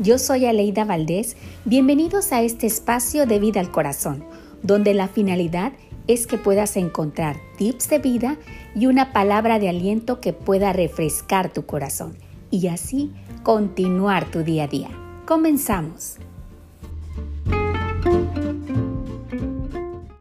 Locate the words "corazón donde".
3.70-4.92